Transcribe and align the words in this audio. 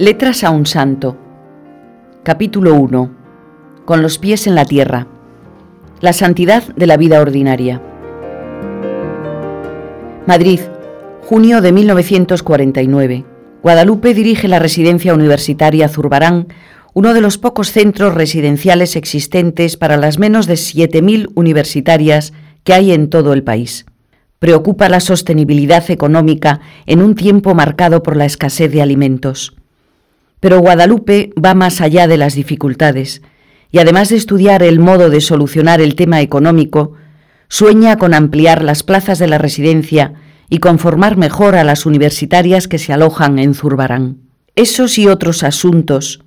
Letras 0.00 0.44
a 0.44 0.50
un 0.50 0.64
santo. 0.64 1.18
Capítulo 2.22 2.74
1. 2.74 3.10
Con 3.84 4.00
los 4.00 4.16
pies 4.16 4.46
en 4.46 4.54
la 4.54 4.64
tierra. 4.64 5.06
La 6.00 6.14
santidad 6.14 6.62
de 6.74 6.86
la 6.86 6.96
vida 6.96 7.20
ordinaria. 7.20 7.82
Madrid, 10.26 10.60
junio 11.20 11.60
de 11.60 11.72
1949. 11.72 13.26
Guadalupe 13.62 14.14
dirige 14.14 14.48
la 14.48 14.58
residencia 14.58 15.12
universitaria 15.12 15.86
Zurbarán, 15.86 16.48
uno 16.94 17.12
de 17.12 17.20
los 17.20 17.36
pocos 17.36 17.70
centros 17.70 18.14
residenciales 18.14 18.96
existentes 18.96 19.76
para 19.76 19.98
las 19.98 20.18
menos 20.18 20.46
de 20.46 20.54
7.000 20.54 21.30
universitarias 21.34 22.32
que 22.64 22.72
hay 22.72 22.92
en 22.92 23.10
todo 23.10 23.34
el 23.34 23.42
país. 23.42 23.84
Preocupa 24.38 24.88
la 24.88 25.00
sostenibilidad 25.00 25.90
económica 25.90 26.60
en 26.86 27.02
un 27.02 27.14
tiempo 27.14 27.54
marcado 27.54 28.02
por 28.02 28.16
la 28.16 28.24
escasez 28.24 28.72
de 28.72 28.80
alimentos. 28.80 29.59
Pero 30.40 30.60
Guadalupe 30.60 31.32
va 31.42 31.54
más 31.54 31.80
allá 31.80 32.08
de 32.08 32.16
las 32.16 32.34
dificultades 32.34 33.22
y 33.70 33.78
además 33.78 34.08
de 34.08 34.16
estudiar 34.16 34.62
el 34.62 34.80
modo 34.80 35.10
de 35.10 35.20
solucionar 35.20 35.80
el 35.80 35.94
tema 35.94 36.20
económico, 36.20 36.94
sueña 37.48 37.96
con 37.96 38.14
ampliar 38.14 38.64
las 38.64 38.82
plazas 38.82 39.18
de 39.18 39.28
la 39.28 39.38
residencia 39.38 40.14
y 40.48 40.58
conformar 40.58 41.16
mejor 41.16 41.54
a 41.54 41.64
las 41.64 41.86
universitarias 41.86 42.66
que 42.66 42.78
se 42.78 42.92
alojan 42.92 43.38
en 43.38 43.54
Zurbarán. 43.54 44.18
Esos 44.56 44.98
y 44.98 45.06
otros 45.06 45.44
asuntos, 45.44 46.24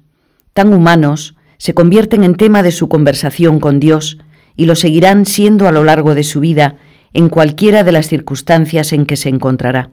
tan 0.53 0.73
humanos, 0.73 1.35
se 1.57 1.73
convierten 1.73 2.23
en 2.23 2.35
tema 2.35 2.63
de 2.63 2.71
su 2.71 2.87
conversación 2.87 3.59
con 3.59 3.79
Dios 3.79 4.17
y 4.55 4.65
lo 4.65 4.75
seguirán 4.75 5.25
siendo 5.25 5.67
a 5.67 5.71
lo 5.71 5.83
largo 5.83 6.15
de 6.15 6.23
su 6.23 6.39
vida 6.39 6.77
en 7.13 7.29
cualquiera 7.29 7.83
de 7.83 7.91
las 7.91 8.07
circunstancias 8.07 8.93
en 8.93 9.05
que 9.05 9.17
se 9.17 9.29
encontrará. 9.29 9.89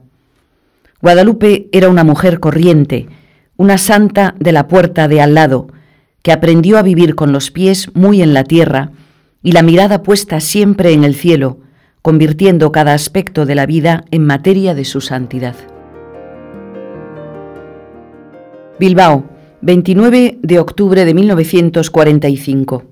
Guadalupe 1.01 1.67
era 1.71 1.89
una 1.89 2.03
mujer 2.03 2.39
corriente, 2.39 3.07
una 3.61 3.77
santa 3.77 4.33
de 4.39 4.51
la 4.51 4.67
puerta 4.67 5.07
de 5.07 5.21
al 5.21 5.35
lado, 5.35 5.67
que 6.23 6.31
aprendió 6.31 6.79
a 6.79 6.81
vivir 6.81 7.13
con 7.13 7.31
los 7.31 7.51
pies 7.51 7.91
muy 7.93 8.23
en 8.23 8.33
la 8.33 8.43
tierra 8.43 8.89
y 9.43 9.51
la 9.51 9.61
mirada 9.61 10.01
puesta 10.01 10.39
siempre 10.39 10.93
en 10.93 11.03
el 11.03 11.13
cielo, 11.13 11.59
convirtiendo 12.01 12.71
cada 12.71 12.95
aspecto 12.95 13.45
de 13.45 13.53
la 13.53 13.67
vida 13.67 14.03
en 14.09 14.25
materia 14.25 14.73
de 14.73 14.83
su 14.83 14.99
santidad. 14.99 15.55
Bilbao, 18.79 19.25
29 19.61 20.39
de 20.41 20.59
octubre 20.59 21.05
de 21.05 21.13
1945. 21.13 22.83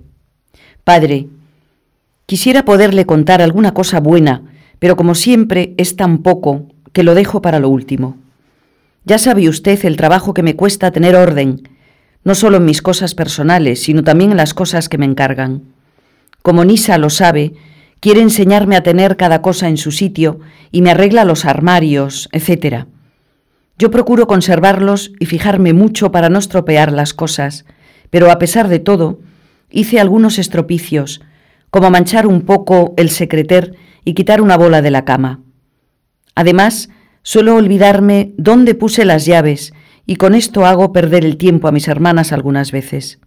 Padre, 0.84 1.30
quisiera 2.28 2.64
poderle 2.64 3.08
contar 3.08 3.42
alguna 3.42 3.74
cosa 3.74 4.00
buena, 4.00 4.44
pero 4.78 4.96
como 4.96 5.16
siempre 5.16 5.74
es 5.78 5.96
tan 5.96 6.20
poco 6.20 6.68
que 6.94 7.02
lo 7.02 7.16
dejo 7.16 7.42
para 7.42 7.60
lo 7.60 7.70
último. 7.70 8.18
Ya 9.06 9.18
sabe 9.18 9.50
usted 9.50 9.84
el 9.86 9.98
trabajo 9.98 10.34
que 10.34 10.44
me 10.44 10.56
cuesta 10.56 10.92
tener 10.92 11.16
orden, 11.16 11.68
no 12.24 12.36
solo 12.36 12.58
en 12.58 12.66
mis 12.66 12.82
cosas 12.82 13.16
personales, 13.16 13.82
sino 13.82 14.04
también 14.04 14.32
en 14.32 14.38
las 14.38 14.54
cosas 14.54 14.90
que 14.90 14.98
me 14.98 15.06
encargan. 15.06 15.64
Como 16.42 16.66
Nisa 16.66 16.98
lo 16.98 17.10
sabe, 17.10 17.54
quiere 18.00 18.22
enseñarme 18.22 18.76
a 18.76 18.84
tener 18.84 19.18
cada 19.18 19.42
cosa 19.42 19.68
en 19.70 19.78
su 19.78 19.92
sitio 19.92 20.40
y 20.72 20.82
me 20.82 20.92
arregla 20.92 21.26
los 21.26 21.46
armarios, 21.46 22.30
etc. 22.32 22.86
Yo 23.78 23.92
procuro 23.92 24.28
conservarlos 24.28 25.12
y 25.20 25.26
fijarme 25.26 25.74
mucho 25.74 26.12
para 26.12 26.30
no 26.30 26.40
estropear 26.40 26.92
las 26.92 27.14
cosas, 27.14 27.66
pero 28.10 28.32
a 28.32 28.40
pesar 28.40 28.68
de 28.68 28.80
todo, 28.80 29.20
hice 29.70 30.00
algunos 30.00 30.40
estropicios, 30.40 31.22
como 31.70 31.90
manchar 31.90 32.28
un 32.28 32.42
poco 32.42 32.94
el 32.98 33.10
secreter 33.10 33.76
y 34.04 34.14
quitar 34.14 34.42
una 34.42 34.58
bola 34.58 34.82
de 34.82 34.92
la 34.92 35.06
cama. 35.06 35.42
Además, 36.36 36.90
Suelo 37.22 37.56
olvidarme 37.56 38.34
dónde 38.38 38.76
puse 38.76 39.06
las 39.06 39.26
llaves 39.26 39.74
y 40.06 40.16
con 40.16 40.34
esto 40.34 40.66
hago 40.66 40.94
perder 40.94 41.26
el 41.26 41.38
tiempo 41.38 41.68
a 41.68 41.72
mis 41.72 41.88
hermanas 41.88 42.32
algunas 42.32 42.72
veces. 42.72 43.20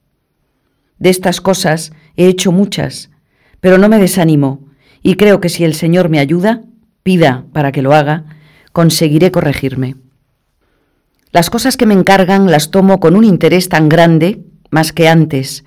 De 0.98 1.10
estas 1.10 1.41
cosas 1.41 1.92
he 2.16 2.26
hecho 2.26 2.52
muchas, 2.52 3.10
pero 3.60 3.78
no 3.78 3.88
me 3.88 3.98
desanimo 3.98 4.66
y 5.02 5.14
creo 5.14 5.41
que 5.41 5.48
si 5.48 5.64
el 5.64 5.75
Señor 5.75 6.08
me 6.08 6.19
ayuda, 6.19 6.62
pida 7.02 7.44
para 7.52 7.72
que 7.72 7.82
lo 7.82 7.92
haga, 7.92 8.25
conseguiré 8.72 9.31
corregirme. 9.31 9.97
Las 11.32 11.50
cosas 11.50 11.76
que 11.76 11.86
me 11.86 11.94
encargan 11.94 12.50
las 12.50 12.70
tomo 12.70 13.00
con 13.00 13.16
un 13.16 13.25
interés 13.25 13.69
tan 13.69 13.88
grande, 13.88 14.44
más 14.70 14.92
que 14.92 15.08
antes, 15.08 15.64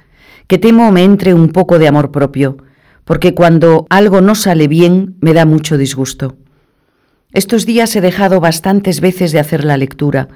que 0.48 0.58
temo 0.58 0.92
me 0.92 1.04
entre 1.04 1.34
un 1.34 1.50
poco 1.50 1.80
de 1.80 1.88
amor 1.88 2.12
propio, 2.12 2.58
porque 3.04 3.34
cuando 3.34 3.86
algo 3.90 4.22
no 4.22 4.36
sale 4.36 4.68
bien 4.68 5.16
me 5.22 5.34
da 5.34 5.46
mucho 5.46 5.78
disgusto. 5.78 6.38
Estos 7.36 7.66
días 7.66 7.94
he 7.98 8.00
dejado 8.00 8.40
bastantes 8.40 9.02
veces 9.02 9.34
de 9.34 9.40
hacer 9.40 9.66
la 9.66 9.76
lectura. 9.76 10.30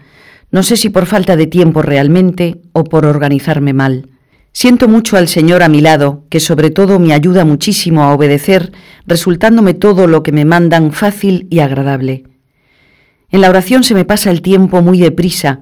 No 0.51 0.63
sé 0.63 0.75
si 0.75 0.89
por 0.89 1.05
falta 1.05 1.37
de 1.37 1.47
tiempo 1.47 1.81
realmente 1.81 2.59
o 2.73 2.83
por 2.83 3.05
organizarme 3.05 3.71
mal. 3.71 4.09
Siento 4.51 4.89
mucho 4.89 5.15
al 5.15 5.29
Señor 5.29 5.63
a 5.63 5.69
mi 5.69 5.79
lado, 5.79 6.25
que 6.29 6.41
sobre 6.41 6.71
todo 6.71 6.99
me 6.99 7.13
ayuda 7.13 7.45
muchísimo 7.45 8.03
a 8.03 8.13
obedecer, 8.13 8.73
resultándome 9.07 9.73
todo 9.73 10.07
lo 10.07 10.23
que 10.23 10.33
me 10.33 10.43
mandan 10.43 10.91
fácil 10.91 11.47
y 11.49 11.59
agradable. 11.59 12.25
En 13.31 13.39
la 13.39 13.49
oración 13.49 13.85
se 13.85 13.93
me 13.93 14.03
pasa 14.03 14.29
el 14.29 14.41
tiempo 14.41 14.81
muy 14.81 14.99
deprisa, 14.99 15.61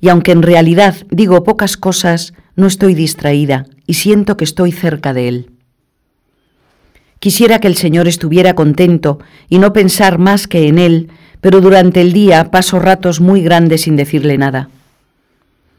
y 0.00 0.08
aunque 0.08 0.32
en 0.32 0.40
realidad 0.40 0.94
digo 1.10 1.44
pocas 1.44 1.76
cosas, 1.76 2.32
no 2.56 2.66
estoy 2.66 2.94
distraída 2.94 3.66
y 3.86 3.94
siento 3.94 4.38
que 4.38 4.44
estoy 4.44 4.72
cerca 4.72 5.12
de 5.12 5.28
Él. 5.28 5.57
Quisiera 7.18 7.58
que 7.58 7.68
el 7.68 7.76
Señor 7.76 8.06
estuviera 8.06 8.54
contento 8.54 9.18
y 9.48 9.58
no 9.58 9.72
pensar 9.72 10.18
más 10.18 10.46
que 10.46 10.68
en 10.68 10.78
Él, 10.78 11.08
pero 11.40 11.60
durante 11.60 12.00
el 12.00 12.12
día 12.12 12.50
paso 12.50 12.78
ratos 12.78 13.20
muy 13.20 13.42
grandes 13.42 13.82
sin 13.82 13.96
decirle 13.96 14.38
nada. 14.38 14.70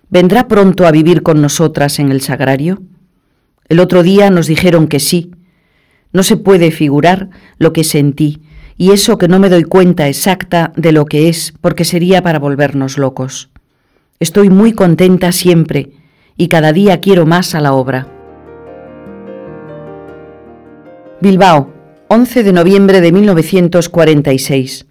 ¿Vendrá 0.10 0.48
pronto 0.48 0.88
a 0.88 0.92
vivir 0.92 1.22
con 1.22 1.42
nosotras 1.42 2.00
en 2.00 2.12
el 2.12 2.22
sagrario? 2.22 2.82
El 3.68 3.80
otro 3.80 4.04
día 4.04 4.30
nos 4.30 4.48
dijeron 4.48 4.88
que 4.88 5.00
sí. 5.00 5.32
No 6.12 6.24
se 6.24 6.36
puede 6.36 6.72
figurar 6.72 7.30
lo 7.58 7.72
que 7.72 7.84
sentí, 7.84 8.42
y 8.78 8.92
eso 8.92 9.18
que 9.18 9.28
no 9.28 9.40
me 9.40 9.50
doy 9.50 9.64
cuenta 9.64 10.08
exacta 10.08 10.74
de 10.76 10.92
lo 10.92 11.06
que 11.06 11.30
es, 11.30 11.54
porque 11.62 11.86
sería 11.86 12.24
para 12.24 12.40
volvernos 12.40 12.98
locos. 12.98 13.50
Estoy 14.20 14.50
muy 14.50 14.74
contenta 14.74 15.32
siempre, 15.32 15.92
y 16.36 16.48
cada 16.48 16.74
día 16.74 17.00
quiero 17.00 17.26
más 17.26 17.54
a 17.54 17.62
la 17.62 17.74
obra. 17.74 18.19
Bilbao, 21.22 21.74
11 22.08 22.44
de 22.44 22.54
noviembre 22.54 23.02
de 23.02 23.12
1946. 23.12 24.86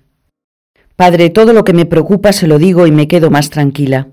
Padre, 0.95 1.31
todo 1.31 1.55
lo 1.55 1.65
que 1.65 1.73
me 1.73 1.87
preocupa 1.87 2.35
se 2.35 2.47
lo 2.47 2.59
digo 2.59 2.87
y 2.87 2.91
me 2.91 3.09
quedo 3.09 3.31
más 3.31 3.49
tranquila. 3.49 4.09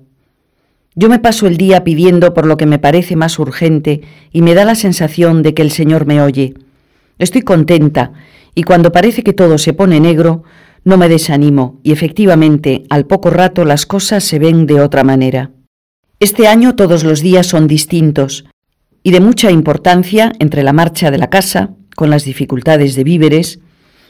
Yo 0.95 1.09
me 1.09 1.19
paso 1.19 1.45
el 1.45 1.57
día 1.57 1.83
pidiendo 1.83 2.33
por 2.33 2.45
lo 2.45 2.55
que 2.55 2.65
me 2.65 2.79
parece 2.79 3.17
más 3.17 3.37
urgente 3.37 3.99
y 4.31 4.41
me 4.41 4.53
da 4.53 4.63
la 4.63 4.75
sensación 4.75 5.43
de 5.43 5.53
que 5.53 5.61
el 5.61 5.71
Señor 5.71 6.05
me 6.05 6.21
oye. 6.21 6.53
Estoy 7.19 7.41
contenta 7.41 8.13
y 8.53 8.63
cuando 8.63 8.93
parece 8.93 9.21
que 9.21 9.33
todo 9.33 9.57
se 9.57 9.73
pone 9.73 9.99
negro, 9.99 10.43
no 10.85 10.95
me 10.95 11.09
desanimo 11.09 11.81
y 11.83 11.91
efectivamente 11.91 12.85
al 12.89 13.07
poco 13.07 13.29
rato 13.29 13.65
las 13.65 13.85
cosas 13.85 14.23
se 14.23 14.39
ven 14.39 14.67
de 14.67 14.79
otra 14.79 15.03
manera. 15.03 15.51
Este 16.21 16.47
año 16.47 16.75
todos 16.75 17.03
los 17.03 17.19
días 17.19 17.45
son 17.45 17.67
distintos 17.67 18.45
y 19.03 19.11
de 19.11 19.19
mucha 19.19 19.51
importancia 19.51 20.31
entre 20.39 20.63
la 20.63 20.71
marcha 20.71 21.11
de 21.11 21.17
la 21.17 21.29
casa, 21.29 21.71
con 21.95 22.09
las 22.09 22.25
dificultades 22.25 22.95
de 22.95 23.03
víveres, 23.03 23.59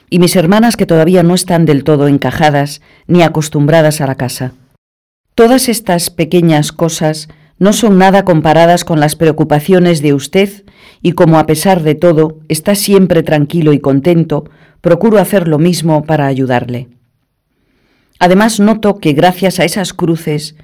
y 0.09 0.19
mis 0.19 0.35
hermanas 0.35 0.77
que 0.77 0.85
todavía 0.85 1.23
no 1.23 1.33
están 1.33 1.65
del 1.65 1.83
todo 1.83 2.07
encajadas 2.07 2.81
ni 3.07 3.23
acostumbradas 3.23 4.01
a 4.01 4.07
la 4.07 4.15
casa. 4.15 4.53
Todas 5.33 5.67
estas 5.67 6.09
pequeñas 6.09 6.71
cosas 6.71 7.27
no 7.57 7.73
son 7.73 7.97
nada 7.97 8.25
comparadas 8.25 8.83
con 8.83 8.99
las 8.99 9.15
preocupaciones 9.15 10.01
de 10.01 10.13
usted 10.13 10.63
y 11.01 11.13
como 11.13 11.39
a 11.39 11.45
pesar 11.45 11.83
de 11.83 11.95
todo 11.95 12.39
está 12.49 12.75
siempre 12.75 13.23
tranquilo 13.23 13.73
y 13.73 13.79
contento, 13.79 14.49
procuro 14.81 15.19
hacer 15.19 15.47
lo 15.47 15.57
mismo 15.57 16.03
para 16.03 16.27
ayudarle. 16.27 16.89
Además 18.19 18.59
noto 18.59 18.99
que 18.99 19.13
gracias 19.13 19.59
a 19.59 19.65
esas 19.65 19.93
cruces 19.93 20.55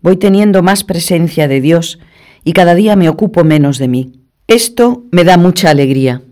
voy 0.00 0.16
teniendo 0.16 0.62
más 0.62 0.84
presencia 0.84 1.48
de 1.48 1.60
Dios 1.60 1.98
y 2.44 2.52
cada 2.52 2.74
día 2.74 2.96
me 2.96 3.08
ocupo 3.08 3.44
menos 3.44 3.78
de 3.78 3.88
mí. 3.88 4.12
Esto 4.46 5.04
me 5.10 5.24
da 5.24 5.36
mucha 5.36 5.70
alegría. 5.70 6.22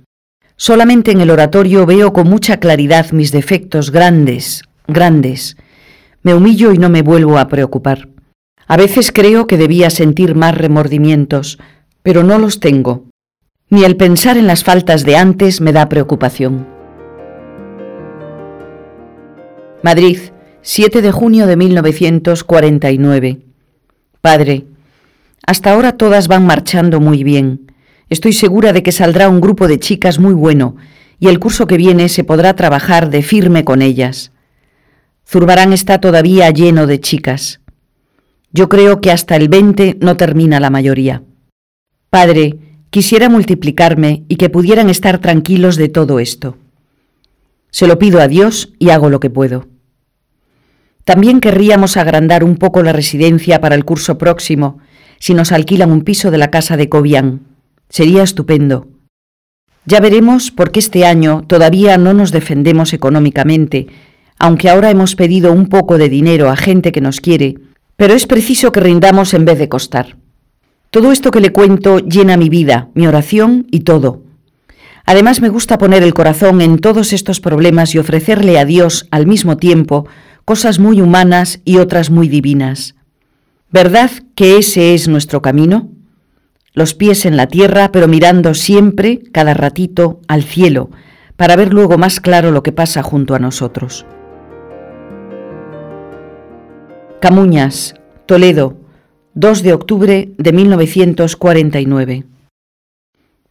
Solamente 0.64 1.10
en 1.10 1.20
el 1.20 1.28
oratorio 1.28 1.86
veo 1.86 2.12
con 2.12 2.30
mucha 2.30 2.58
claridad 2.58 3.10
mis 3.10 3.32
defectos 3.32 3.90
grandes, 3.90 4.62
grandes. 4.86 5.56
Me 6.22 6.34
humillo 6.34 6.72
y 6.72 6.78
no 6.78 6.88
me 6.88 7.02
vuelvo 7.02 7.38
a 7.38 7.48
preocupar. 7.48 8.10
A 8.68 8.76
veces 8.76 9.10
creo 9.10 9.48
que 9.48 9.56
debía 9.56 9.90
sentir 9.90 10.36
más 10.36 10.56
remordimientos, 10.56 11.58
pero 12.04 12.22
no 12.22 12.38
los 12.38 12.60
tengo. 12.60 13.06
Ni 13.70 13.82
el 13.82 13.96
pensar 13.96 14.36
en 14.36 14.46
las 14.46 14.62
faltas 14.62 15.04
de 15.04 15.16
antes 15.16 15.60
me 15.60 15.72
da 15.72 15.88
preocupación. 15.88 16.64
Madrid, 19.82 20.18
7 20.60 21.02
de 21.02 21.10
junio 21.10 21.48
de 21.48 21.56
1949. 21.56 23.40
Padre, 24.20 24.66
hasta 25.44 25.72
ahora 25.72 25.96
todas 25.96 26.28
van 26.28 26.46
marchando 26.46 27.00
muy 27.00 27.24
bien. 27.24 27.71
Estoy 28.12 28.34
segura 28.34 28.74
de 28.74 28.82
que 28.82 28.92
saldrá 28.92 29.30
un 29.30 29.40
grupo 29.40 29.68
de 29.68 29.78
chicas 29.78 30.18
muy 30.18 30.34
bueno 30.34 30.76
y 31.18 31.28
el 31.28 31.38
curso 31.38 31.66
que 31.66 31.78
viene 31.78 32.10
se 32.10 32.24
podrá 32.24 32.54
trabajar 32.54 33.08
de 33.08 33.22
firme 33.22 33.64
con 33.64 33.80
ellas. 33.80 34.32
Zurbarán 35.26 35.72
está 35.72 35.98
todavía 35.98 36.50
lleno 36.50 36.86
de 36.86 37.00
chicas. 37.00 37.62
Yo 38.52 38.68
creo 38.68 39.00
que 39.00 39.10
hasta 39.10 39.34
el 39.36 39.48
20 39.48 39.96
no 40.02 40.18
termina 40.18 40.60
la 40.60 40.68
mayoría. 40.68 41.22
Padre, 42.10 42.58
quisiera 42.90 43.30
multiplicarme 43.30 44.24
y 44.28 44.36
que 44.36 44.50
pudieran 44.50 44.90
estar 44.90 45.18
tranquilos 45.18 45.76
de 45.76 45.88
todo 45.88 46.20
esto. 46.20 46.58
Se 47.70 47.86
lo 47.86 47.98
pido 47.98 48.20
a 48.20 48.28
Dios 48.28 48.74
y 48.78 48.90
hago 48.90 49.08
lo 49.08 49.20
que 49.20 49.30
puedo. 49.30 49.68
También 51.04 51.40
querríamos 51.40 51.96
agrandar 51.96 52.44
un 52.44 52.56
poco 52.56 52.82
la 52.82 52.92
residencia 52.92 53.62
para 53.62 53.74
el 53.74 53.86
curso 53.86 54.18
próximo, 54.18 54.80
si 55.18 55.32
nos 55.32 55.50
alquilan 55.50 55.90
un 55.90 56.02
piso 56.02 56.30
de 56.30 56.36
la 56.36 56.50
casa 56.50 56.76
de 56.76 56.90
Cobian. 56.90 57.51
Sería 57.92 58.22
estupendo. 58.22 58.88
Ya 59.84 60.00
veremos 60.00 60.50
por 60.50 60.72
qué 60.72 60.80
este 60.80 61.04
año 61.04 61.44
todavía 61.46 61.98
no 61.98 62.14
nos 62.14 62.32
defendemos 62.32 62.94
económicamente, 62.94 63.86
aunque 64.38 64.70
ahora 64.70 64.88
hemos 64.88 65.14
pedido 65.14 65.52
un 65.52 65.66
poco 65.66 65.98
de 65.98 66.08
dinero 66.08 66.48
a 66.48 66.56
gente 66.56 66.90
que 66.90 67.02
nos 67.02 67.20
quiere, 67.20 67.58
pero 67.96 68.14
es 68.14 68.26
preciso 68.26 68.72
que 68.72 68.80
rindamos 68.80 69.34
en 69.34 69.44
vez 69.44 69.58
de 69.58 69.68
costar. 69.68 70.16
Todo 70.90 71.12
esto 71.12 71.30
que 71.30 71.42
le 71.42 71.52
cuento 71.52 71.98
llena 71.98 72.38
mi 72.38 72.48
vida, 72.48 72.88
mi 72.94 73.06
oración 73.06 73.66
y 73.70 73.80
todo. 73.80 74.22
Además 75.04 75.42
me 75.42 75.50
gusta 75.50 75.76
poner 75.76 76.02
el 76.02 76.14
corazón 76.14 76.62
en 76.62 76.78
todos 76.78 77.12
estos 77.12 77.40
problemas 77.40 77.94
y 77.94 77.98
ofrecerle 77.98 78.58
a 78.58 78.64
Dios 78.64 79.06
al 79.10 79.26
mismo 79.26 79.58
tiempo 79.58 80.06
cosas 80.46 80.78
muy 80.78 81.02
humanas 81.02 81.60
y 81.66 81.76
otras 81.76 82.08
muy 82.08 82.28
divinas. 82.28 82.94
¿Verdad 83.70 84.10
que 84.34 84.56
ese 84.56 84.94
es 84.94 85.08
nuestro 85.08 85.42
camino? 85.42 85.91
Los 86.74 86.94
pies 86.94 87.26
en 87.26 87.36
la 87.36 87.46
tierra, 87.46 87.92
pero 87.92 88.08
mirando 88.08 88.54
siempre, 88.54 89.20
cada 89.32 89.54
ratito, 89.54 90.20
al 90.28 90.42
cielo, 90.42 90.90
para 91.36 91.56
ver 91.56 91.72
luego 91.72 91.98
más 91.98 92.20
claro 92.20 92.50
lo 92.50 92.62
que 92.62 92.72
pasa 92.72 93.02
junto 93.02 93.34
a 93.34 93.38
nosotros. 93.38 94.06
Camuñas, 97.20 97.94
Toledo, 98.26 98.76
2 99.34 99.62
de 99.62 99.72
octubre 99.72 100.32
de 100.38 100.52
1949. 100.52 102.24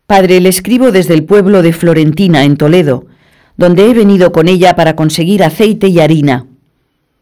Padre, 0.07 0.41
le 0.41 0.50
escribo 0.50 0.91
desde 0.91 1.13
el 1.13 1.24
pueblo 1.24 1.62
de 1.62 1.74
Florentina, 1.74 2.44
en 2.44 2.57
Toledo, 2.57 3.06
donde 3.56 3.89
he 3.89 3.94
venido 3.94 4.31
con 4.31 4.47
ella 4.47 4.75
para 4.75 4.95
conseguir 4.95 5.44
aceite 5.44 5.88
y 5.88 6.00
harina, 6.00 6.47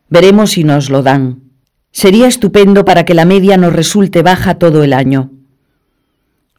Veremos 0.09 0.51
si 0.51 0.63
nos 0.63 0.89
lo 0.89 1.03
dan. 1.03 1.43
Sería 1.91 2.27
estupendo 2.27 2.83
para 2.83 3.05
que 3.05 3.13
la 3.13 3.25
media 3.25 3.57
nos 3.57 3.73
resulte 3.73 4.23
baja 4.23 4.55
todo 4.55 4.83
el 4.83 4.93
año. 4.93 5.31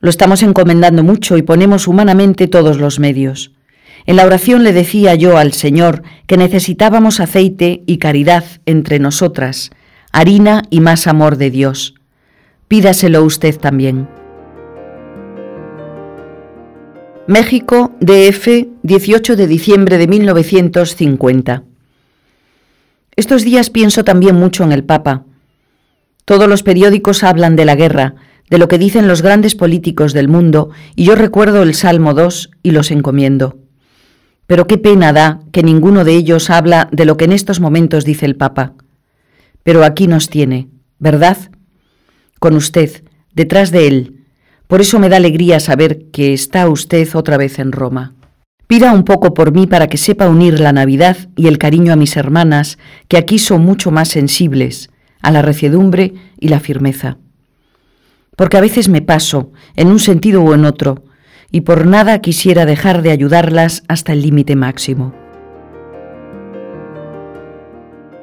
Lo 0.00 0.08
estamos 0.08 0.42
encomendando 0.42 1.02
mucho 1.02 1.36
y 1.36 1.42
ponemos 1.42 1.86
humanamente 1.86 2.48
todos 2.48 2.78
los 2.78 2.98
medios. 2.98 3.52
En 4.06 4.16
la 4.16 4.24
oración 4.24 4.64
le 4.64 4.72
decía 4.72 5.14
yo 5.14 5.36
al 5.36 5.52
Señor 5.52 6.02
que 6.26 6.38
necesitábamos 6.38 7.20
aceite 7.20 7.82
y 7.86 7.98
caridad 7.98 8.44
entre 8.64 8.98
nosotras, 8.98 9.70
harina 10.10 10.62
y 10.70 10.80
más 10.80 11.06
amor 11.06 11.36
de 11.36 11.50
Dios. 11.50 11.94
Pídaselo 12.66 13.22
usted 13.24 13.58
también. 13.58 14.08
México, 17.26 17.92
DF, 18.00 18.68
18 18.82 19.36
de 19.36 19.46
diciembre 19.46 19.98
de 19.98 20.08
1950. 20.08 21.62
Estos 23.16 23.44
días 23.44 23.68
pienso 23.68 24.02
también 24.02 24.34
mucho 24.34 24.64
en 24.64 24.72
el 24.72 24.82
Papa. 24.82 25.24
Todos 26.24 26.48
los 26.48 26.62
periódicos 26.62 27.22
hablan 27.22 27.54
de 27.54 27.66
la 27.66 27.76
guerra, 27.76 28.14
de 28.50 28.58
lo 28.58 28.68
que 28.68 28.78
dicen 28.78 29.08
los 29.08 29.22
grandes 29.22 29.54
políticos 29.54 30.12
del 30.12 30.28
mundo, 30.28 30.70
y 30.96 31.04
yo 31.04 31.14
recuerdo 31.14 31.62
el 31.62 31.74
Salmo 31.74 32.12
2 32.12 32.50
y 32.62 32.72
los 32.72 32.90
encomiendo. 32.90 33.58
Pero 34.46 34.66
qué 34.66 34.76
pena 34.76 35.12
da 35.12 35.40
que 35.52 35.62
ninguno 35.62 36.04
de 36.04 36.16
ellos 36.16 36.50
habla 36.50 36.88
de 36.90 37.04
lo 37.04 37.16
que 37.16 37.26
en 37.26 37.32
estos 37.32 37.60
momentos 37.60 38.04
dice 38.04 38.26
el 38.26 38.34
Papa. 38.34 38.74
Pero 39.62 39.84
aquí 39.84 40.08
nos 40.08 40.28
tiene, 40.28 40.68
¿verdad? 40.98 41.38
Con 42.40 42.56
usted, 42.56 43.04
detrás 43.32 43.70
de 43.70 43.86
él. 43.86 44.24
Por 44.66 44.80
eso 44.80 44.98
me 44.98 45.08
da 45.08 45.18
alegría 45.18 45.60
saber 45.60 46.10
que 46.10 46.32
está 46.32 46.68
usted 46.68 47.08
otra 47.14 47.36
vez 47.36 47.60
en 47.60 47.70
Roma. 47.70 48.14
Pida 48.66 48.92
un 48.92 49.04
poco 49.04 49.34
por 49.34 49.52
mí 49.52 49.68
para 49.68 49.86
que 49.86 49.96
sepa 49.96 50.28
unir 50.28 50.58
la 50.58 50.72
Navidad 50.72 51.16
y 51.36 51.46
el 51.46 51.58
cariño 51.58 51.92
a 51.92 51.96
mis 51.96 52.16
hermanas, 52.16 52.78
que 53.06 53.16
aquí 53.16 53.38
son 53.38 53.64
mucho 53.64 53.92
más 53.92 54.08
sensibles, 54.08 54.90
a 55.22 55.30
la 55.30 55.42
reciedumbre 55.42 56.14
y 56.40 56.48
la 56.48 56.58
firmeza. 56.58 57.18
Porque 58.40 58.56
a 58.56 58.62
veces 58.62 58.88
me 58.88 59.02
paso, 59.02 59.52
en 59.76 59.88
un 59.88 59.98
sentido 59.98 60.42
o 60.42 60.54
en 60.54 60.64
otro, 60.64 61.04
y 61.50 61.60
por 61.60 61.84
nada 61.84 62.22
quisiera 62.22 62.64
dejar 62.64 63.02
de 63.02 63.10
ayudarlas 63.10 63.82
hasta 63.86 64.14
el 64.14 64.22
límite 64.22 64.56
máximo. 64.56 65.12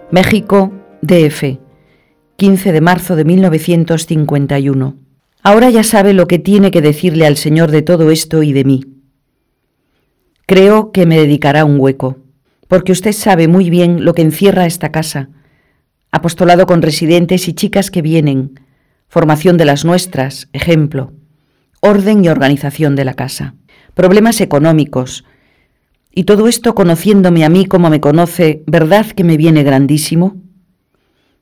México, 0.10 0.74
DF, 1.04 1.60
15 2.36 2.72
de 2.72 2.82
marzo 2.82 3.16
de 3.16 3.26
1951. 3.26 4.96
Ahora 5.44 5.70
ya 5.70 5.84
sabe 5.84 6.14
lo 6.14 6.28
que 6.28 6.40
tiene 6.40 6.72
que 6.72 6.82
decirle 6.82 7.28
al 7.28 7.38
Señor 7.38 7.70
de 7.70 7.84
todo 7.84 8.10
esto 8.10 8.42
y 8.42 8.54
de 8.54 8.64
mí. 8.64 8.86
Creo 10.48 10.92
que 10.92 11.06
me 11.06 11.20
dedicará 11.20 11.64
un 11.64 11.80
hueco, 11.80 12.18
porque 12.68 12.92
usted 12.92 13.12
sabe 13.12 13.48
muy 13.48 13.70
bien 13.70 14.04
lo 14.04 14.16
que 14.16 14.24
encierra 14.24 14.66
esta 14.66 14.92
casa. 14.92 15.30
Apostolado 16.12 16.66
con 16.66 16.82
residentes 16.82 17.48
y 17.48 17.54
chicas 17.54 17.92
que 17.92 18.02
vienen, 18.02 18.60
formación 19.08 19.58
de 19.58 19.66
las 19.66 19.86
nuestras, 19.86 20.50
ejemplo, 20.54 21.14
orden 21.80 22.24
y 22.24 22.30
organización 22.30 22.96
de 22.96 23.06
la 23.06 23.14
casa, 23.14 23.56
problemas 23.94 24.42
económicos, 24.42 25.24
y 26.14 26.24
todo 26.24 26.48
esto 26.48 26.74
conociéndome 26.76 27.46
a 27.46 27.50
mí 27.50 27.66
como 27.66 27.90
me 27.90 28.02
conoce, 28.02 28.64
¿verdad 28.66 29.06
que 29.06 29.24
me 29.24 29.38
viene 29.38 29.64
grandísimo? 29.64 30.36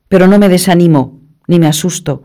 Pero 0.08 0.26
no 0.26 0.38
me 0.38 0.48
desanimo, 0.48 1.20
ni 1.48 1.58
me 1.58 1.66
asusto, 1.66 2.24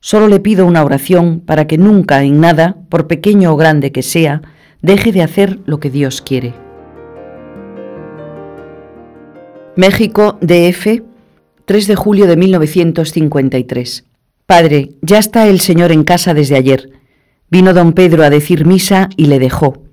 solo 0.00 0.26
le 0.26 0.40
pido 0.40 0.66
una 0.66 0.84
oración 0.84 1.40
para 1.40 1.66
que 1.66 1.78
nunca 1.78 2.22
en 2.22 2.40
nada, 2.40 2.76
por 2.88 3.06
pequeño 3.06 3.52
o 3.52 3.56
grande 3.56 3.92
que 3.92 4.02
sea, 4.02 4.42
deje 4.82 5.12
de 5.12 5.22
hacer 5.22 5.60
lo 5.66 5.78
que 5.78 5.90
Dios 5.90 6.22
quiere. 6.22 6.54
México, 9.76 10.38
DF, 10.40 11.02
3 11.64 11.86
de 11.86 11.94
julio 11.94 12.26
de 12.26 12.36
1953. 12.36 14.09
Padre, 14.50 14.96
ya 15.00 15.18
está 15.18 15.46
el 15.46 15.60
Señor 15.60 15.92
en 15.92 16.02
casa 16.02 16.34
desde 16.34 16.56
ayer. 16.56 16.90
Vino 17.50 17.72
don 17.72 17.92
Pedro 17.92 18.24
a 18.24 18.30
decir 18.30 18.66
misa 18.66 19.08
y 19.16 19.26
le 19.26 19.38
dejó. 19.38 19.84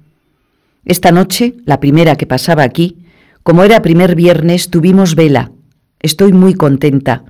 Esta 0.83 1.11
noche, 1.11 1.53
la 1.63 1.79
primera 1.79 2.15
que 2.15 2.25
pasaba 2.25 2.63
aquí, 2.63 3.05
como 3.43 3.63
era 3.63 3.83
primer 3.83 4.15
viernes, 4.15 4.71
tuvimos 4.71 5.13
vela. 5.13 5.51
Estoy 5.99 6.33
muy 6.33 6.55
contenta. 6.55 7.23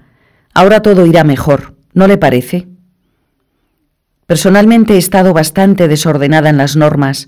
Ahora 0.53 0.81
todo 0.81 1.05
irá 1.05 1.25
mejor, 1.25 1.75
¿no 1.93 2.07
le 2.07 2.17
parece? 2.17 2.69
Personalmente 4.25 4.93
he 4.93 4.97
estado 4.97 5.33
bastante 5.33 5.89
desordenada 5.89 6.49
en 6.49 6.55
las 6.55 6.77
normas, 6.77 7.27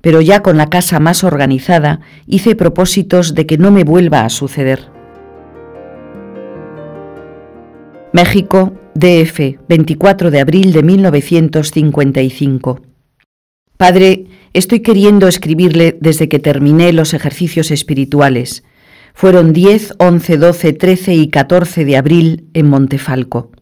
pero 0.00 0.20
ya 0.20 0.42
con 0.42 0.56
la 0.56 0.68
casa 0.68 0.98
más 0.98 1.22
organizada 1.22 2.00
hice 2.26 2.56
propósitos 2.56 3.36
de 3.36 3.46
que 3.46 3.56
no 3.56 3.70
me 3.70 3.84
vuelva 3.84 4.24
a 4.24 4.30
suceder. 4.30 4.90
México, 8.12 8.72
DF, 8.98 9.60
24 9.68 10.32
de 10.32 10.40
abril 10.40 10.72
de 10.72 10.82
1955. 10.82 12.80
Padre, 13.76 14.26
estoy 14.54 14.80
queriendo 14.80 15.28
escribirle 15.28 15.96
desde 16.00 16.28
que 16.28 16.40
terminé 16.40 16.92
los 16.92 17.14
ejercicios 17.14 17.70
espirituales. 17.70 18.64
Fueron 19.14 19.52
10, 19.52 19.94
11, 19.98 20.38
12, 20.38 20.72
13 20.72 21.14
y 21.14 21.28
14 21.28 21.84
de 21.84 21.96
abril 21.96 22.48
en 22.54 22.68
Montefalco. 22.68 23.52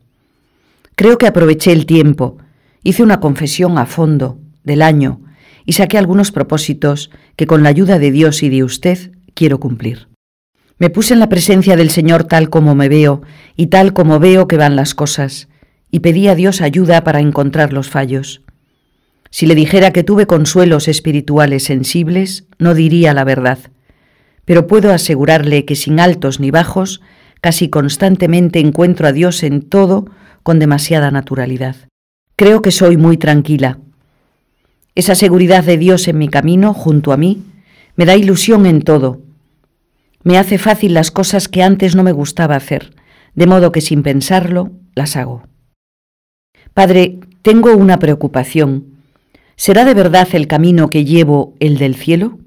Creo 0.94 1.18
que 1.18 1.26
aproveché 1.26 1.72
el 1.72 1.84
tiempo, 1.84 2.38
hice 2.82 3.02
una 3.02 3.20
confesión 3.20 3.76
a 3.76 3.84
fondo 3.84 4.38
del 4.64 4.80
año, 4.80 5.20
y 5.66 5.74
saqué 5.74 5.98
algunos 5.98 6.32
propósitos 6.32 7.10
que 7.36 7.46
con 7.46 7.62
la 7.62 7.68
ayuda 7.68 7.98
de 7.98 8.10
Dios 8.10 8.42
y 8.42 8.48
de 8.48 8.64
usted 8.64 9.12
quiero 9.34 9.60
cumplir. 9.60 10.08
Me 10.78 10.90
puse 10.90 11.14
en 11.14 11.20
la 11.20 11.28
presencia 11.28 11.76
del 11.76 11.90
Señor 11.90 12.24
tal 12.24 12.50
como 12.50 12.74
me 12.74 12.88
veo 12.88 13.22
y 13.56 13.68
tal 13.68 13.92
como 13.92 14.18
veo 14.18 14.46
que 14.46 14.56
van 14.56 14.76
las 14.76 14.94
cosas, 14.94 15.48
y 15.90 16.00
pedí 16.00 16.28
a 16.28 16.34
Dios 16.34 16.60
ayuda 16.60 17.02
para 17.04 17.20
encontrar 17.20 17.72
los 17.72 17.88
fallos. 17.88 18.42
Si 19.30 19.46
le 19.46 19.54
dijera 19.54 19.92
que 19.92 20.04
tuve 20.04 20.26
consuelos 20.26 20.88
espirituales 20.88 21.64
sensibles, 21.64 22.44
no 22.58 22.74
diría 22.74 23.14
la 23.14 23.24
verdad, 23.24 23.58
pero 24.44 24.66
puedo 24.66 24.92
asegurarle 24.92 25.64
que 25.64 25.76
sin 25.76 25.98
altos 25.98 26.40
ni 26.40 26.50
bajos, 26.50 27.00
casi 27.40 27.68
constantemente 27.68 28.60
encuentro 28.60 29.08
a 29.08 29.12
Dios 29.12 29.42
en 29.42 29.62
todo 29.62 30.06
con 30.42 30.58
demasiada 30.58 31.10
naturalidad. 31.10 31.76
Creo 32.36 32.60
que 32.60 32.70
soy 32.70 32.96
muy 32.96 33.16
tranquila, 33.16 33.78
esa 34.96 35.14
seguridad 35.14 35.62
de 35.62 35.76
Dios 35.76 36.08
en 36.08 36.16
mi 36.16 36.28
camino, 36.28 36.72
junto 36.72 37.12
a 37.12 37.18
mí, 37.18 37.42
me 37.96 38.06
da 38.06 38.16
ilusión 38.16 38.64
en 38.64 38.80
todo. 38.80 39.20
Me 40.26 40.38
hace 40.38 40.58
fácil 40.58 40.92
las 40.92 41.12
cosas 41.12 41.46
que 41.46 41.62
antes 41.62 41.94
no 41.94 42.02
me 42.02 42.10
gustaba 42.10 42.56
hacer, 42.56 42.96
de 43.36 43.46
modo 43.46 43.70
que 43.70 43.80
sin 43.80 44.02
pensarlo 44.02 44.72
las 44.96 45.16
hago. 45.16 45.44
Padre, 46.74 47.20
tengo 47.42 47.76
una 47.76 48.00
preocupación. 48.00 48.86
¿Será 49.54 49.84
de 49.84 49.94
verdad 49.94 50.26
el 50.32 50.48
camino 50.48 50.90
que 50.90 51.04
llevo 51.04 51.54
el 51.60 51.78
del 51.78 51.94
cielo? 51.94 52.40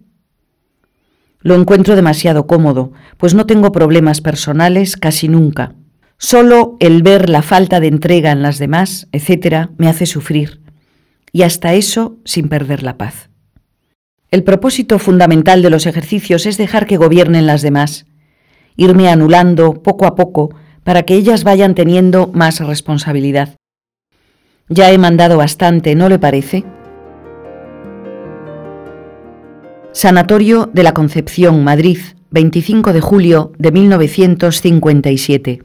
Lo 1.40 1.56
encuentro 1.56 1.96
demasiado 1.96 2.48
cómodo, 2.48 2.92
pues 3.16 3.34
no 3.34 3.46
tengo 3.46 3.72
problemas 3.72 4.20
personales 4.20 4.98
casi 4.98 5.30
nunca. 5.30 5.74
Solo 6.18 6.76
el 6.82 7.02
ver 7.02 7.30
la 7.30 7.44
falta 7.44 7.80
de 7.80 7.88
entrega 7.88 8.32
en 8.32 8.42
las 8.42 8.60
demás, 8.60 9.08
etcétera, 9.14 9.70
me 9.78 9.88
hace 9.88 10.06
sufrir, 10.06 10.60
y 11.32 11.44
hasta 11.44 11.74
eso 11.76 12.18
sin 12.26 12.50
perder 12.50 12.84
la 12.84 12.98
paz. 12.98 13.29
El 14.32 14.44
propósito 14.44 15.00
fundamental 15.00 15.64
de 15.64 15.72
los 15.72 15.88
ejercicios 15.88 16.46
es 16.46 16.58
dejar 16.58 16.86
que 16.86 16.98
gobiernen 16.98 17.48
las 17.48 17.64
demás, 17.64 18.06
irme 18.76 19.10
anulando 19.10 19.82
poco 19.82 20.06
a 20.06 20.16
poco 20.16 20.54
para 20.84 21.02
que 21.02 21.16
ellas 21.16 21.44
vayan 21.44 21.74
teniendo 21.74 22.30
más 22.34 22.60
responsabilidad. 22.60 23.56
Ya 24.68 24.92
he 24.92 25.00
mandado 25.00 25.38
bastante, 25.38 25.96
¿no 25.96 26.10
le 26.10 26.20
parece? 26.20 26.64
Sanatorio 29.94 30.70
de 30.72 30.84
la 30.84 30.94
Concepción, 30.94 31.64
Madrid, 31.64 31.98
25 32.30 32.94
de 32.94 33.02
julio 33.02 33.52
de 33.58 33.72
1957. 33.72 35.64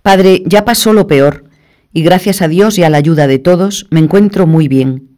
Padre, 0.00 0.42
ya 0.46 0.64
pasó 0.64 0.94
lo 0.94 1.06
peor, 1.06 1.44
y 1.92 2.02
gracias 2.02 2.40
a 2.40 2.48
Dios 2.48 2.78
y 2.78 2.84
a 2.84 2.88
la 2.88 2.96
ayuda 2.96 3.26
de 3.26 3.38
todos 3.38 3.86
me 3.90 4.00
encuentro 4.00 4.46
muy 4.46 4.68
bien. 4.68 5.15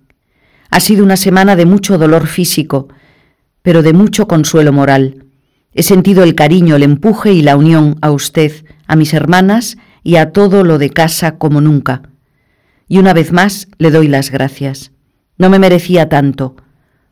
Ha 0.71 0.81
sido 0.81 1.05
una 1.05 1.17
semana 1.17 1.57
de 1.57 1.67
mucho 1.67 1.99
dolor 1.99 2.27
físico, 2.27 2.89
pero 3.63 3.83
de 3.83 3.93
mucho 3.93 4.29
consuelo 4.29 4.73
moral. 4.73 5.25
He 5.73 5.83
sentido 5.83 6.25
el 6.25 6.35
cariño, 6.35 6.77
el 6.77 6.83
empuje 6.83 7.33
y 7.33 7.43
la 7.43 7.57
unión 7.57 7.97
a 8.01 8.11
usted, 8.11 8.53
a 8.87 8.97
mis 8.97 9.15
hermanas 9.15 9.77
y 10.03 10.17
a 10.17 10.33
todo 10.33 10.65
lo 10.65 10.79
de 10.79 10.91
casa 10.91 11.39
como 11.39 11.61
nunca. 11.61 12.03
Y 12.89 12.99
una 12.99 13.13
vez 13.13 13.33
más 13.33 13.69
le 13.79 13.91
doy 13.91 14.09
las 14.09 14.31
gracias. 14.31 14.93
No 15.37 15.51
me 15.51 15.59
merecía 15.59 16.09
tanto, 16.09 16.57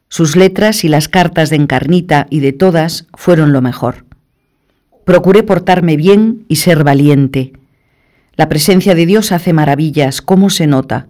sus 0.08 0.36
letras 0.36 0.84
y 0.84 0.88
las 0.88 1.08
cartas 1.08 1.50
de 1.50 1.56
Encarnita 1.56 2.26
y 2.30 2.40
de 2.40 2.52
todas 2.52 3.06
fueron 3.14 3.52
lo 3.52 3.60
mejor. 3.60 4.06
Procuré 5.04 5.42
portarme 5.42 5.96
bien 5.96 6.44
y 6.48 6.56
ser 6.56 6.84
valiente. 6.84 7.52
La 8.34 8.48
presencia 8.48 8.94
de 8.94 9.06
Dios 9.06 9.32
hace 9.32 9.52
maravillas, 9.52 10.22
¿cómo 10.22 10.50
se 10.50 10.66
nota? 10.66 11.08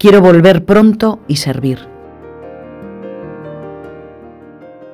Quiero 0.00 0.20
volver 0.20 0.64
pronto 0.64 1.18
y 1.26 1.36
servir. 1.36 1.80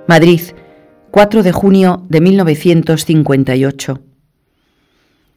Madrid, 0.08 0.40
4 1.10 1.42
de 1.42 1.52
junio 1.52 2.06
de 2.08 2.22
1958. 2.22 4.00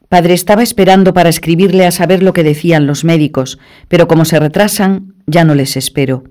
Padre, 0.08 0.32
estaba 0.32 0.62
esperando 0.62 1.12
para 1.12 1.28
escribirle 1.28 1.86
a 1.86 1.90
saber 1.90 2.22
lo 2.22 2.32
que 2.32 2.44
decían 2.44 2.86
los 2.86 3.04
médicos, 3.04 3.58
pero 3.88 4.08
como 4.08 4.24
se 4.24 4.40
retrasan, 4.40 5.12
ya 5.26 5.44
no 5.44 5.54
les 5.54 5.76
espero. 5.76 6.24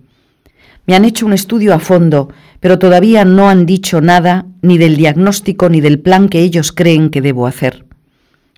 Me 0.88 0.96
han 0.96 1.06
hecho 1.06 1.28
un 1.28 1.34
estudio 1.34 1.76
a 1.76 1.80
fondo, 1.80 2.30
pero 2.60 2.80
todavía 2.80 3.24
no 3.24 3.50
han 3.50 3.68
dicho 3.68 4.02
nada 4.02 4.48
ni 4.64 4.80
del 4.80 4.98
diagnóstico 4.98 5.70
ni 5.70 5.80
del 5.80 6.00
plan 6.00 6.28
que 6.28 6.40
ellos 6.40 6.72
creen 6.72 7.12
que 7.12 7.22
debo 7.22 7.46
hacer. 7.46 7.86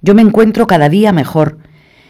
Yo 0.01 0.15
me 0.15 0.21
encuentro 0.21 0.67
cada 0.67 0.87
día 0.87 1.11
mejor 1.11 1.57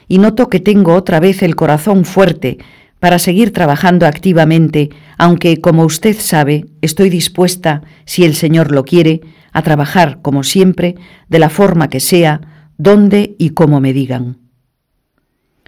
y 0.09 0.17
noto 0.17 0.49
que 0.49 0.59
tengo 0.59 0.95
otra 0.95 1.21
vez 1.21 1.41
el 1.43 1.55
corazón 1.55 2.03
fuerte 2.03 2.57
para 2.99 3.19
seguir 3.19 3.53
trabajando 3.53 4.05
activamente, 4.05 4.89
aunque, 5.17 5.61
como 5.61 5.85
usted 5.85 6.17
sabe, 6.19 6.65
estoy 6.81 7.09
dispuesta, 7.09 7.83
si 8.03 8.25
el 8.25 8.35
Señor 8.35 8.71
lo 8.71 8.83
quiere, 8.83 9.21
a 9.53 9.61
trabajar, 9.61 10.19
como 10.21 10.43
siempre, 10.43 10.95
de 11.29 11.39
la 11.39 11.49
forma 11.49 11.87
que 11.87 12.01
sea, 12.01 12.41
donde 12.77 13.35
y 13.37 13.51
como 13.51 13.79
me 13.79 13.93
digan. 13.93 14.37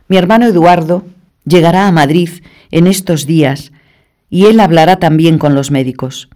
Mi 0.07 0.17
hermano 0.17 0.45
Eduardo 0.45 1.05
llegará 1.45 1.87
a 1.87 1.91
Madrid 1.91 2.29
en 2.71 2.87
estos 2.87 3.25
días 3.25 3.71
y 4.29 4.45
él 4.45 4.59
hablará 4.59 4.97
también 4.97 5.37
con 5.37 5.55
los 5.55 5.71
médicos. 5.71 6.29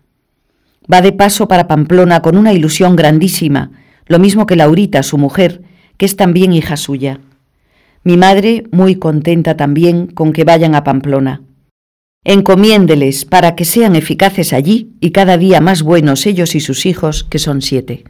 Va 0.91 1.01
de 1.01 1.12
paso 1.12 1.47
para 1.47 1.67
Pamplona 1.67 2.21
con 2.21 2.38
una 2.38 2.53
ilusión 2.53 2.95
grandísima, 2.95 3.71
lo 4.05 4.19
mismo 4.19 4.45
que 4.45 4.55
Laurita, 4.55 5.01
su 5.03 5.17
mujer, 5.17 5.63
que 5.97 6.05
es 6.05 6.15
también 6.15 6.53
hija 6.53 6.77
suya. 6.77 7.19
Mi 8.05 8.15
madre 8.15 8.63
muy 8.71 8.95
contenta 8.95 9.57
también 9.57 10.07
con 10.07 10.31
que 10.31 10.45
vayan 10.45 10.75
a 10.75 10.85
Pamplona. 10.85 11.41
Encomiéndeles 12.24 13.25
para 13.25 13.55
que 13.55 13.65
sean 13.65 13.97
eficaces 13.97 14.53
allí 14.53 14.91
y 15.01 15.12
cada 15.12 15.38
día 15.38 15.59
más 15.59 15.83
buenos 15.83 16.25
ellos 16.25 16.55
y 16.55 16.62
sus 16.62 16.85
hijos, 16.85 17.25
que 17.25 17.39
son 17.39 17.62
siete. 17.62 18.05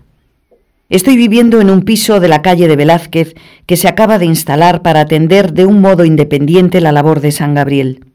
Estoy 0.89 1.17
viviendo 1.17 1.59
en 1.59 1.71
un 1.71 1.81
piso 1.81 2.19
de 2.19 2.27
la 2.27 2.43
calle 2.43 2.67
de 2.67 2.75
Velázquez 2.75 3.33
que 3.65 3.75
se 3.75 3.87
acaba 3.87 4.19
de 4.19 4.25
instalar 4.25 4.83
para 4.83 4.99
atender 5.01 5.53
de 5.53 5.65
un 5.65 5.81
modo 5.81 6.05
independiente 6.05 6.79
la 6.79 6.91
labor 6.91 7.21
de 7.21 7.31
San 7.31 7.55
Gabriel 7.55 8.05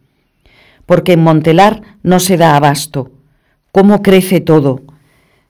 porque 0.90 1.12
en 1.12 1.22
Montelar 1.22 1.82
no 2.02 2.18
se 2.18 2.36
da 2.36 2.56
abasto. 2.56 3.12
¿Cómo 3.70 4.02
crece 4.02 4.40
todo? 4.40 4.82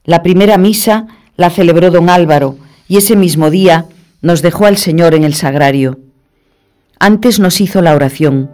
La 0.05 0.23
primera 0.23 0.59
misa 0.59 1.07
la 1.35 1.49
celebró 1.49 1.91
don 1.91 2.11
Álvaro 2.11 2.59
y 2.89 2.99
ese 2.99 3.17
mismo 3.17 3.49
día 3.49 3.87
nos 4.21 4.43
dejó 4.43 4.67
al 4.67 4.77
Señor 4.77 5.15
en 5.15 5.25
el 5.25 5.33
sagrario. 5.33 5.99
Antes 7.03 7.41
nos 7.41 7.63
hizo 7.63 7.81
la 7.81 7.95
oración, 7.95 8.51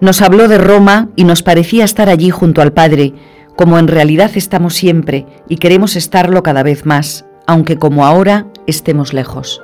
nos 0.00 0.22
habló 0.22 0.48
de 0.48 0.56
Roma 0.56 1.10
y 1.16 1.24
nos 1.24 1.42
parecía 1.42 1.84
estar 1.84 2.08
allí 2.08 2.30
junto 2.30 2.62
al 2.62 2.72
Padre, 2.72 3.12
como 3.56 3.78
en 3.78 3.88
realidad 3.88 4.30
estamos 4.36 4.74
siempre 4.74 5.26
y 5.50 5.58
queremos 5.58 5.96
estarlo 5.96 6.42
cada 6.42 6.62
vez 6.62 6.86
más, 6.86 7.26
aunque 7.46 7.76
como 7.76 8.06
ahora 8.06 8.46
estemos 8.66 9.12
lejos. 9.12 9.62